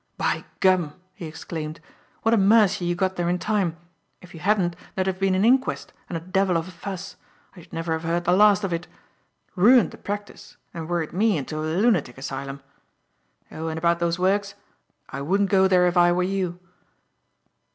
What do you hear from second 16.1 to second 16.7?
were you."